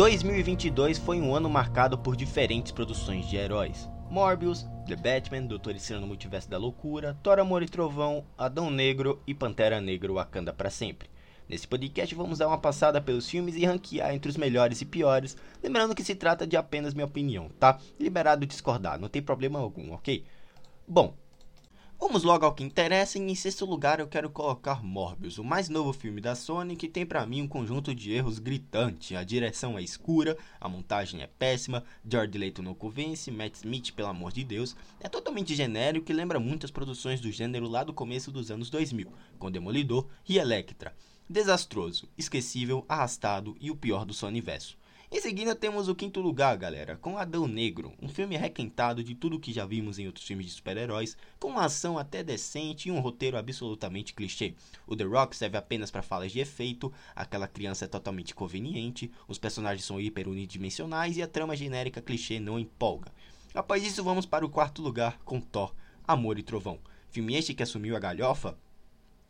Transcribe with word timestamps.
2022 0.00 0.96
foi 0.96 1.20
um 1.20 1.34
ano 1.34 1.50
marcado 1.50 1.98
por 1.98 2.16
diferentes 2.16 2.72
produções 2.72 3.28
de 3.28 3.36
heróis. 3.36 3.86
Morbius, 4.08 4.66
The 4.86 4.96
Batman, 4.96 5.42
Doutor 5.42 5.76
Estranho 5.76 6.00
no 6.00 6.06
Multiverso 6.06 6.48
da 6.48 6.56
Loucura, 6.56 7.18
Thor 7.22 7.38
Amor 7.38 7.62
e 7.62 7.68
Trovão, 7.68 8.24
Adão 8.38 8.70
Negro 8.70 9.20
e 9.26 9.34
Pantera 9.34 9.78
Negra 9.78 10.10
Wakanda 10.10 10.54
para 10.54 10.70
sempre. 10.70 11.10
Nesse 11.46 11.68
podcast 11.68 12.14
vamos 12.14 12.38
dar 12.38 12.48
uma 12.48 12.56
passada 12.56 12.98
pelos 12.98 13.28
filmes 13.28 13.54
e 13.56 13.66
ranquear 13.66 14.14
entre 14.14 14.30
os 14.30 14.38
melhores 14.38 14.80
e 14.80 14.86
piores, 14.86 15.36
lembrando 15.62 15.94
que 15.94 16.02
se 16.02 16.14
trata 16.14 16.46
de 16.46 16.56
apenas 16.56 16.94
minha 16.94 17.04
opinião, 17.04 17.50
tá? 17.60 17.78
Liberado 17.98 18.46
discordar, 18.46 18.98
não 18.98 19.10
tem 19.10 19.20
problema 19.20 19.58
algum, 19.58 19.92
ok? 19.92 20.24
Bom, 20.88 21.12
Vamos 22.00 22.22
logo 22.22 22.46
ao 22.46 22.54
que 22.54 22.64
interessa, 22.64 23.18
e 23.18 23.20
em 23.20 23.34
sexto 23.34 23.66
lugar 23.66 24.00
eu 24.00 24.08
quero 24.08 24.30
colocar 24.30 24.82
Morbius, 24.82 25.36
o 25.36 25.44
mais 25.44 25.68
novo 25.68 25.92
filme 25.92 26.18
da 26.18 26.34
Sony 26.34 26.74
que 26.74 26.88
tem 26.88 27.04
para 27.04 27.26
mim 27.26 27.42
um 27.42 27.46
conjunto 27.46 27.94
de 27.94 28.10
erros 28.10 28.38
gritante. 28.38 29.14
A 29.14 29.22
direção 29.22 29.78
é 29.78 29.82
escura, 29.82 30.34
a 30.58 30.66
montagem 30.66 31.20
é 31.20 31.26
péssima, 31.26 31.84
George 32.02 32.38
Leto 32.38 32.62
não 32.62 32.72
convence, 32.72 33.30
Matt 33.30 33.56
Smith, 33.56 33.92
pelo 33.92 34.08
amor 34.08 34.32
de 34.32 34.42
Deus, 34.42 34.74
é 34.98 35.10
totalmente 35.10 35.54
genérico 35.54 36.10
e 36.10 36.14
lembra 36.14 36.40
muitas 36.40 36.70
produções 36.70 37.20
do 37.20 37.30
gênero 37.30 37.68
lá 37.68 37.84
do 37.84 37.92
começo 37.92 38.32
dos 38.32 38.50
anos 38.50 38.70
2000, 38.70 39.12
com 39.38 39.50
Demolidor 39.50 40.08
e 40.26 40.38
Electra. 40.38 40.96
Desastroso, 41.28 42.08
esquecível, 42.16 42.82
arrastado 42.88 43.54
e 43.60 43.70
o 43.70 43.76
pior 43.76 44.06
do 44.06 44.14
Sony 44.14 44.40
verso. 44.40 44.79
Em 45.12 45.20
seguida 45.20 45.56
temos 45.56 45.88
o 45.88 45.94
quinto 45.94 46.20
lugar, 46.20 46.56
galera, 46.56 46.96
com 46.96 47.18
Adão 47.18 47.48
Negro, 47.48 47.92
um 48.00 48.08
filme 48.08 48.36
requentado 48.36 49.02
de 49.02 49.12
tudo 49.12 49.40
que 49.40 49.52
já 49.52 49.66
vimos 49.66 49.98
em 49.98 50.06
outros 50.06 50.24
filmes 50.24 50.46
de 50.46 50.52
super-heróis, 50.52 51.16
com 51.40 51.48
uma 51.48 51.64
ação 51.64 51.98
até 51.98 52.22
decente 52.22 52.88
e 52.88 52.92
um 52.92 53.00
roteiro 53.00 53.36
absolutamente 53.36 54.14
clichê. 54.14 54.54
O 54.86 54.94
The 54.94 55.02
Rock 55.02 55.34
serve 55.34 55.56
apenas 55.56 55.90
para 55.90 56.00
falas 56.00 56.30
de 56.30 56.38
efeito, 56.38 56.92
aquela 57.12 57.48
criança 57.48 57.86
é 57.86 57.88
totalmente 57.88 58.36
conveniente, 58.36 59.10
os 59.26 59.36
personagens 59.36 59.84
são 59.84 60.00
hiper 60.00 60.28
unidimensionais 60.28 61.16
e 61.16 61.22
a 61.22 61.26
trama 61.26 61.56
genérica 61.56 62.00
clichê 62.00 62.38
não 62.38 62.56
empolga. 62.56 63.10
Após 63.52 63.84
isso, 63.84 64.04
vamos 64.04 64.26
para 64.26 64.46
o 64.46 64.48
quarto 64.48 64.80
lugar 64.80 65.18
com 65.24 65.40
Thor, 65.40 65.74
Amor 66.06 66.38
e 66.38 66.42
Trovão. 66.44 66.78
Filme 67.10 67.34
este 67.34 67.52
que 67.52 67.64
assumiu 67.64 67.96
a 67.96 67.98
galhofa 67.98 68.56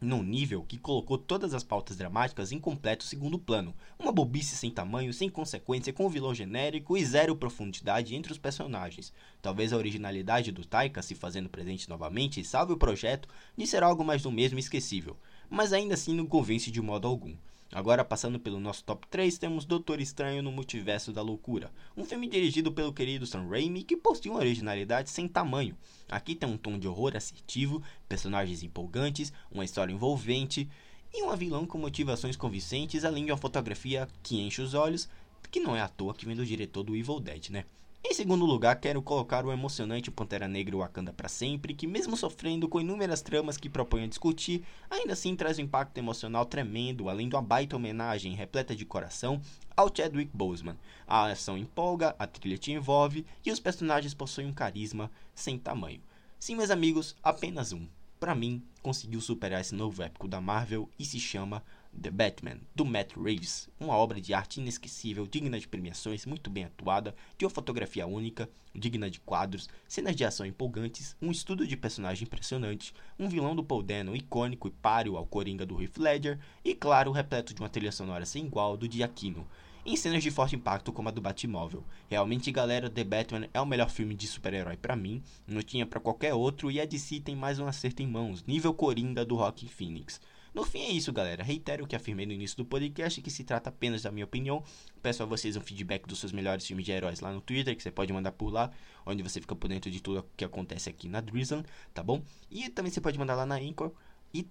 num 0.00 0.22
nível 0.22 0.62
que 0.62 0.78
colocou 0.78 1.18
todas 1.18 1.52
as 1.54 1.64
pautas 1.64 1.96
dramáticas 1.96 2.52
em 2.52 2.58
completo 2.58 3.04
segundo 3.04 3.38
plano. 3.38 3.74
Uma 3.98 4.12
bobice 4.12 4.54
sem 4.54 4.70
tamanho, 4.70 5.12
sem 5.12 5.28
consequência, 5.28 5.92
com 5.92 6.06
um 6.06 6.08
vilão 6.08 6.34
genérico 6.34 6.96
e 6.96 7.04
zero 7.04 7.34
profundidade 7.34 8.14
entre 8.14 8.32
os 8.32 8.38
personagens. 8.38 9.12
Talvez 9.42 9.72
a 9.72 9.76
originalidade 9.76 10.52
do 10.52 10.64
Taika 10.64 11.02
se 11.02 11.14
fazendo 11.14 11.48
presente 11.48 11.88
novamente 11.88 12.44
salve 12.44 12.72
o 12.72 12.78
projeto 12.78 13.28
de 13.56 13.66
ser 13.66 13.82
algo 13.82 14.04
mais 14.04 14.22
do 14.22 14.30
mesmo 14.30 14.58
esquecível, 14.58 15.16
mas 15.50 15.72
ainda 15.72 15.94
assim 15.94 16.14
não 16.14 16.26
convence 16.26 16.70
de 16.70 16.80
modo 16.80 17.08
algum. 17.08 17.34
Agora, 17.70 18.02
passando 18.02 18.40
pelo 18.40 18.58
nosso 18.58 18.82
top 18.82 19.06
3, 19.08 19.36
temos 19.36 19.66
Doutor 19.66 20.00
Estranho 20.00 20.42
no 20.42 20.50
Multiverso 20.50 21.12
da 21.12 21.20
Loucura, 21.20 21.70
um 21.94 22.02
filme 22.02 22.26
dirigido 22.26 22.72
pelo 22.72 22.94
querido 22.94 23.26
Sam 23.26 23.46
Raimi 23.46 23.82
que 23.82 23.94
possui 23.94 24.30
uma 24.30 24.40
originalidade 24.40 25.10
sem 25.10 25.28
tamanho. 25.28 25.76
Aqui 26.08 26.34
tem 26.34 26.48
um 26.48 26.56
tom 26.56 26.78
de 26.78 26.88
horror 26.88 27.14
assertivo, 27.14 27.82
personagens 28.08 28.62
empolgantes, 28.62 29.34
uma 29.52 29.66
história 29.66 29.92
envolvente 29.92 30.66
e 31.12 31.22
uma 31.22 31.36
vilã 31.36 31.66
com 31.66 31.76
motivações 31.76 32.36
convincentes, 32.36 33.04
além 33.04 33.26
de 33.26 33.32
uma 33.32 33.38
fotografia 33.38 34.08
que 34.22 34.40
enche 34.40 34.62
os 34.62 34.72
olhos, 34.72 35.06
que 35.50 35.60
não 35.60 35.76
é 35.76 35.82
à 35.82 35.88
toa 35.88 36.14
que 36.14 36.24
vem 36.24 36.34
do 36.34 36.46
diretor 36.46 36.82
do 36.82 36.96
Evil 36.96 37.20
Dead, 37.20 37.50
né? 37.50 37.66
Em 38.10 38.14
segundo 38.14 38.46
lugar, 38.46 38.80
quero 38.80 39.02
colocar 39.02 39.44
o 39.44 39.52
emocionante 39.52 40.10
Pantera 40.10 40.48
Negra 40.48 40.78
Wakanda 40.78 41.12
para 41.12 41.28
sempre, 41.28 41.74
que 41.74 41.86
mesmo 41.86 42.16
sofrendo 42.16 42.66
com 42.66 42.80
inúmeras 42.80 43.20
tramas 43.20 43.58
que 43.58 43.68
propõe 43.68 44.04
a 44.04 44.06
discutir, 44.06 44.64
ainda 44.88 45.12
assim 45.12 45.36
traz 45.36 45.58
um 45.58 45.62
impacto 45.62 45.98
emocional 45.98 46.46
tremendo, 46.46 47.10
além 47.10 47.28
de 47.28 47.36
uma 47.36 47.42
baita 47.42 47.76
homenagem 47.76 48.34
repleta 48.34 48.74
de 48.74 48.86
coração 48.86 49.42
ao 49.76 49.94
Chadwick 49.94 50.30
Boseman. 50.34 50.78
A 51.06 51.26
ação 51.26 51.58
empolga, 51.58 52.16
a 52.18 52.26
trilha 52.26 52.56
te 52.56 52.72
envolve 52.72 53.26
e 53.44 53.52
os 53.52 53.60
personagens 53.60 54.14
possuem 54.14 54.46
um 54.46 54.54
carisma 54.54 55.10
sem 55.34 55.58
tamanho. 55.58 56.00
Sim, 56.38 56.56
meus 56.56 56.70
amigos, 56.70 57.14
apenas 57.22 57.74
um. 57.74 57.86
Para 58.18 58.34
mim, 58.34 58.62
conseguiu 58.82 59.20
superar 59.20 59.60
esse 59.60 59.74
novo 59.74 60.02
épico 60.02 60.26
da 60.26 60.40
Marvel 60.40 60.88
e 60.98 61.04
se 61.04 61.20
chama 61.20 61.62
The 61.98 62.10
Batman, 62.10 62.58
do 62.74 62.84
Matt 62.84 63.16
Reeves, 63.16 63.68
uma 63.80 63.96
obra 63.96 64.20
de 64.20 64.32
arte 64.32 64.60
inesquecível, 64.60 65.26
digna 65.26 65.58
de 65.58 65.66
premiações, 65.66 66.24
muito 66.24 66.48
bem 66.48 66.64
atuada, 66.64 67.14
de 67.36 67.44
uma 67.44 67.50
fotografia 67.50 68.06
única, 68.06 68.48
digna 68.72 69.10
de 69.10 69.18
quadros, 69.20 69.68
cenas 69.88 70.14
de 70.14 70.24
ação 70.24 70.46
empolgantes, 70.46 71.16
um 71.20 71.30
estudo 71.30 71.66
de 71.66 71.76
personagem 71.76 72.24
impressionante, 72.24 72.94
um 73.18 73.28
vilão 73.28 73.56
do 73.56 73.64
Paul 73.64 73.82
Dano 73.82 74.14
icônico 74.14 74.68
e 74.68 74.70
páreo 74.70 75.16
ao 75.16 75.26
Coringa 75.26 75.66
do 75.66 75.82
Heath 75.82 75.98
Ledger, 75.98 76.38
e 76.64 76.74
claro, 76.74 77.10
repleto 77.10 77.52
de 77.52 77.60
uma 77.60 77.68
trilha 77.68 77.90
sonora 77.90 78.24
sem 78.24 78.46
igual 78.46 78.76
do 78.76 78.90
Giacchino, 78.90 79.46
em 79.84 79.96
cenas 79.96 80.22
de 80.22 80.30
forte 80.30 80.54
impacto 80.54 80.92
como 80.92 81.08
a 81.08 81.12
do 81.12 81.20
Batmóvel. 81.20 81.82
Realmente, 82.08 82.52
galera, 82.52 82.88
The 82.88 83.02
Batman 83.02 83.48
é 83.52 83.60
o 83.60 83.66
melhor 83.66 83.90
filme 83.90 84.14
de 84.14 84.26
super-herói 84.26 84.76
para 84.76 84.94
mim, 84.94 85.22
não 85.46 85.62
tinha 85.62 85.86
para 85.86 85.98
qualquer 85.98 86.34
outro, 86.34 86.70
e 86.70 86.80
a 86.80 86.84
DC 86.84 87.20
tem 87.20 87.34
mais 87.34 87.58
um 87.58 87.66
acerto 87.66 88.02
em 88.02 88.06
mãos, 88.06 88.44
nível 88.46 88.72
Coringa 88.72 89.24
do 89.24 89.34
Rock 89.34 89.66
Phoenix. 89.66 90.20
No 90.58 90.64
fim 90.64 90.80
é 90.80 90.90
isso, 90.90 91.12
galera. 91.12 91.44
Reitero 91.44 91.84
o 91.84 91.86
que 91.86 91.94
afirmei 91.94 92.26
no 92.26 92.32
início 92.32 92.56
do 92.56 92.64
podcast, 92.64 93.22
que 93.22 93.30
se 93.30 93.44
trata 93.44 93.68
apenas 93.68 94.02
da 94.02 94.10
minha 94.10 94.24
opinião. 94.24 94.60
Peço 95.00 95.22
a 95.22 95.26
vocês 95.26 95.56
um 95.56 95.60
feedback 95.60 96.04
dos 96.04 96.18
seus 96.18 96.32
melhores 96.32 96.66
filmes 96.66 96.84
de 96.84 96.90
heróis 96.90 97.20
lá 97.20 97.32
no 97.32 97.40
Twitter, 97.40 97.76
que 97.76 97.80
você 97.80 97.92
pode 97.92 98.12
mandar 98.12 98.32
por 98.32 98.52
lá, 98.52 98.68
onde 99.06 99.22
você 99.22 99.40
fica 99.40 99.54
por 99.54 99.68
dentro 99.68 99.88
de 99.88 100.00
tudo 100.02 100.26
que 100.36 100.44
acontece 100.44 100.90
aqui 100.90 101.08
na 101.08 101.20
Drizzle, 101.20 101.62
tá 101.94 102.02
bom? 102.02 102.24
E 102.50 102.68
também 102.70 102.90
você 102.90 103.00
pode 103.00 103.16
mandar 103.16 103.36
lá 103.36 103.46
na 103.46 103.54
Anchor 103.54 103.92
e 104.34 104.48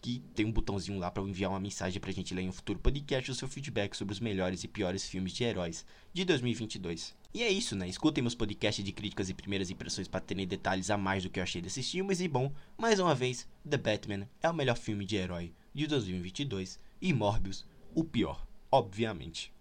que 0.00 0.20
tem 0.34 0.46
um 0.46 0.52
botãozinho 0.52 0.98
lá 0.98 1.10
para 1.10 1.22
enviar 1.22 1.50
uma 1.50 1.60
mensagem 1.60 2.00
pra 2.00 2.12
gente 2.12 2.34
ler 2.34 2.42
em 2.42 2.48
um 2.48 2.52
futuro 2.52 2.78
podcast 2.78 3.30
o 3.30 3.34
seu 3.34 3.48
feedback 3.48 3.96
sobre 3.96 4.12
os 4.12 4.20
melhores 4.20 4.62
e 4.62 4.68
piores 4.68 5.04
filmes 5.04 5.32
de 5.32 5.44
heróis 5.44 5.84
de 6.12 6.24
2022. 6.24 7.14
E 7.34 7.42
é 7.42 7.50
isso, 7.50 7.76
né? 7.76 7.88
Escutem 7.88 8.22
meus 8.22 8.34
podcasts 8.34 8.84
de 8.84 8.92
críticas 8.92 9.28
e 9.28 9.34
primeiras 9.34 9.70
impressões 9.70 10.08
para 10.08 10.20
terem 10.20 10.46
detalhes 10.46 10.88
a 10.90 10.96
mais 10.96 11.22
do 11.22 11.30
que 11.30 11.38
eu 11.38 11.42
achei 11.42 11.60
desses 11.60 11.90
filmes. 11.90 12.20
E 12.20 12.28
bom, 12.28 12.52
mais 12.76 12.98
uma 13.00 13.14
vez, 13.14 13.46
The 13.68 13.76
Batman 13.76 14.28
é 14.42 14.48
o 14.48 14.54
melhor 14.54 14.76
filme 14.76 15.04
de 15.04 15.16
herói 15.16 15.52
de 15.74 15.86
2022 15.86 16.80
e 17.00 17.12
Morbius, 17.12 17.66
o 17.94 18.02
pior, 18.02 18.46
obviamente. 18.70 19.52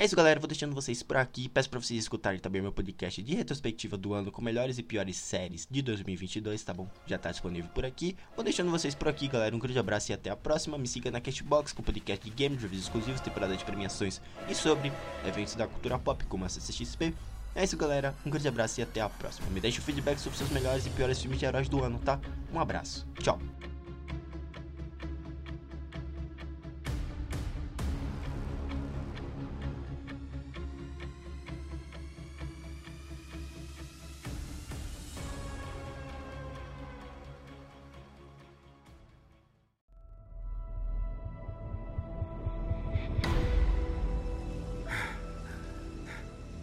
É 0.00 0.04
isso, 0.04 0.14
galera. 0.14 0.38
Vou 0.38 0.46
deixando 0.46 0.76
vocês 0.76 1.02
por 1.02 1.16
aqui. 1.16 1.48
Peço 1.48 1.68
pra 1.68 1.80
vocês 1.80 1.98
escutarem 1.98 2.38
também 2.38 2.62
meu 2.62 2.70
podcast 2.70 3.20
de 3.20 3.34
retrospectiva 3.34 3.96
do 3.96 4.14
ano 4.14 4.30
com 4.30 4.40
melhores 4.40 4.78
e 4.78 4.82
piores 4.84 5.16
séries 5.16 5.66
de 5.68 5.82
2022, 5.82 6.62
tá 6.62 6.72
bom? 6.72 6.88
Já 7.04 7.18
tá 7.18 7.32
disponível 7.32 7.68
por 7.74 7.84
aqui. 7.84 8.16
Vou 8.36 8.44
deixando 8.44 8.70
vocês 8.70 8.94
por 8.94 9.08
aqui, 9.08 9.26
galera. 9.26 9.56
Um 9.56 9.58
grande 9.58 9.76
abraço 9.76 10.12
e 10.12 10.14
até 10.14 10.30
a 10.30 10.36
próxima. 10.36 10.78
Me 10.78 10.86
siga 10.86 11.10
na 11.10 11.20
Castbox 11.20 11.72
com 11.72 11.82
podcast 11.82 12.24
de 12.24 12.30
games, 12.30 12.62
reviews 12.62 12.84
exclusivos, 12.84 13.20
temporada 13.20 13.56
de 13.56 13.64
premiações 13.64 14.20
e 14.48 14.54
sobre 14.54 14.92
eventos 15.26 15.56
da 15.56 15.66
cultura 15.66 15.98
pop 15.98 16.24
como 16.26 16.44
a 16.44 16.48
CCXP. 16.48 17.12
É 17.56 17.64
isso, 17.64 17.76
galera. 17.76 18.14
Um 18.24 18.30
grande 18.30 18.46
abraço 18.46 18.78
e 18.78 18.84
até 18.84 19.00
a 19.00 19.08
próxima. 19.08 19.50
Me 19.50 19.60
deixe 19.60 19.80
o 19.80 19.82
feedback 19.82 20.20
sobre 20.20 20.38
seus 20.38 20.50
melhores 20.50 20.86
e 20.86 20.90
piores 20.90 21.20
filmes 21.20 21.40
de 21.40 21.44
heróis 21.44 21.68
do 21.68 21.82
ano, 21.82 21.98
tá? 21.98 22.20
Um 22.54 22.60
abraço. 22.60 23.04
Tchau. 23.20 23.40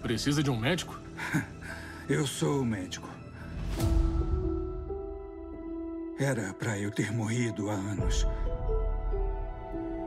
Precisa 0.06 0.44
de 0.44 0.52
um 0.52 0.56
médico? 0.56 1.00
Eu 2.08 2.28
sou 2.28 2.62
o 2.62 2.64
médico. 2.64 3.10
Era 6.20 6.54
para 6.54 6.78
eu 6.78 6.92
ter 6.92 7.12
morrido 7.12 7.72
há 7.72 7.74
anos. 7.74 8.24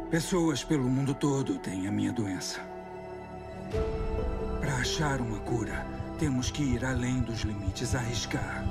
Pessoas 0.09 0.63
pelo 0.63 0.85
mundo 0.85 1.15
todo 1.15 1.59
têm 1.59 1.89
a 1.89 1.91
minha 1.91 2.13
doença. 2.13 2.61
Para 4.61 4.77
achar 4.77 5.21
uma 5.21 5.41
cura, 5.41 5.85
temos 6.17 6.49
que 6.53 6.63
ir 6.63 6.85
além 6.85 7.19
dos 7.23 7.41
limites, 7.41 7.97
arriscar. 7.97 8.65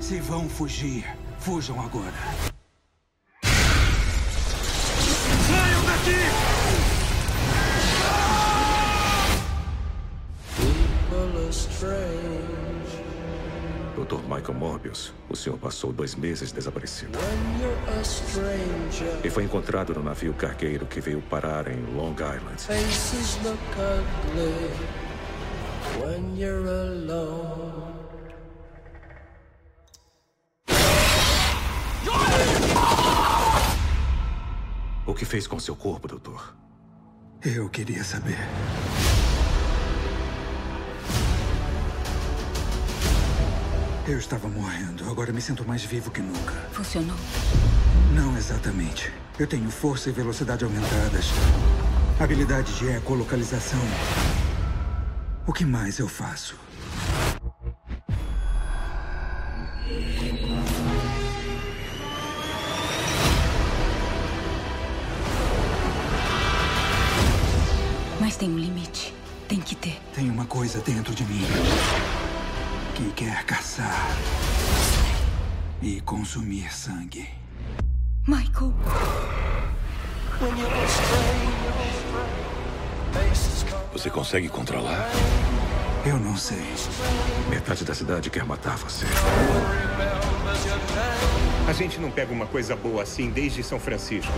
Se 0.00 0.18
vão 0.18 0.48
fugir, 0.48 1.06
fujam 1.38 1.80
agora. 1.80 2.49
Dr. 14.04 14.22
Michael 14.22 14.54
Morbius, 14.54 15.12
o 15.28 15.36
senhor 15.36 15.58
passou 15.58 15.92
dois 15.92 16.14
meses 16.14 16.52
desaparecido. 16.52 17.18
E 19.22 19.30
foi 19.30 19.44
encontrado 19.44 19.94
no 19.94 20.02
navio 20.02 20.32
cargueiro 20.34 20.86
que 20.86 21.00
veio 21.00 21.20
parar 21.22 21.68
em 21.68 21.82
Long 21.94 22.14
Island. 22.14 22.66
O 35.06 35.14
que 35.14 35.24
fez 35.24 35.46
com 35.46 35.58
seu 35.58 35.76
corpo, 35.76 36.08
doutor? 36.08 36.56
Eu 37.44 37.68
queria 37.68 38.04
saber. 38.04 38.38
Eu 44.10 44.18
estava 44.18 44.48
morrendo. 44.48 45.08
Agora 45.08 45.32
me 45.32 45.40
sinto 45.40 45.64
mais 45.64 45.84
vivo 45.84 46.10
que 46.10 46.20
nunca. 46.20 46.52
Funcionou? 46.72 47.16
Não 48.12 48.36
exatamente. 48.36 49.08
Eu 49.38 49.46
tenho 49.46 49.70
força 49.70 50.08
e 50.08 50.12
velocidade 50.12 50.64
aumentadas. 50.64 51.26
Habilidade 52.18 52.76
de 52.76 52.88
ecolocalização. 52.88 53.78
O 55.46 55.52
que 55.52 55.64
mais 55.64 56.00
eu 56.00 56.08
faço? 56.08 56.58
Mas 68.18 68.36
tem 68.36 68.50
um 68.50 68.58
limite. 68.58 69.14
Tem 69.46 69.60
que 69.60 69.76
ter. 69.76 70.00
Tem 70.12 70.28
uma 70.28 70.46
coisa 70.46 70.80
dentro 70.80 71.14
de 71.14 71.24
mim 71.24 71.46
que 73.00 73.24
quer 73.24 73.44
caçar 73.44 74.10
e 75.80 76.02
consumir 76.02 76.70
sangue. 76.70 77.26
Michael. 78.26 78.74
Você 83.94 84.10
consegue 84.10 84.50
controlar? 84.50 85.08
Eu 86.04 86.18
não 86.18 86.36
sei. 86.36 86.62
Metade 87.48 87.86
da 87.86 87.94
cidade 87.94 88.28
quer 88.28 88.44
matar 88.44 88.76
você. 88.76 89.06
A 91.66 91.72
gente 91.72 91.98
não 91.98 92.10
pega 92.10 92.30
uma 92.34 92.46
coisa 92.46 92.76
boa 92.76 93.02
assim 93.02 93.30
desde 93.30 93.62
São 93.62 93.80
Francisco. 93.80 94.32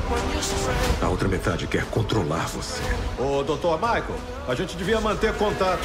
A 1.02 1.08
outra 1.08 1.26
metade 1.26 1.66
quer 1.66 1.84
controlar 1.86 2.46
você. 2.46 2.82
Ô, 3.18 3.42
Dr. 3.42 3.74
Michael, 3.74 4.18
a 4.46 4.54
gente 4.54 4.76
devia 4.76 5.00
manter 5.00 5.34
contato. 5.34 5.82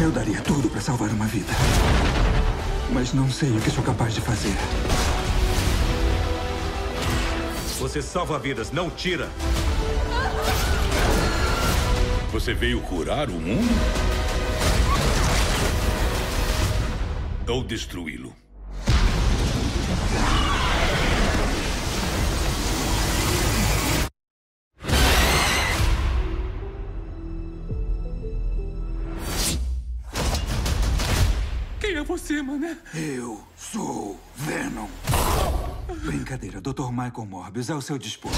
Eu 0.00 0.10
daria 0.10 0.40
tudo 0.40 0.70
para 0.70 0.80
salvar 0.80 1.10
uma 1.10 1.26
vida. 1.26 1.52
Mas 2.90 3.12
não 3.12 3.30
sei 3.30 3.50
o 3.50 3.60
que 3.60 3.70
sou 3.70 3.84
capaz 3.84 4.14
de 4.14 4.22
fazer. 4.22 4.56
Você 7.78 8.00
salva 8.00 8.38
vidas, 8.38 8.72
não 8.72 8.88
tira. 8.88 9.28
Você 12.32 12.54
veio 12.54 12.80
curar 12.80 13.28
o 13.28 13.34
mundo? 13.34 13.68
Ou 17.46 17.62
destruí-lo? 17.62 18.34
É 32.00 32.04
você, 32.04 32.42
mané? 32.42 32.76
Eu 32.94 33.40
sou 33.56 34.18
Venom. 34.34 34.88
Brincadeira, 36.04 36.60
Dr. 36.60 36.90
Michael 36.90 37.26
Morbius, 37.26 37.70
ao 37.70 37.82
seu 37.82 37.98
dispor. 37.98 38.32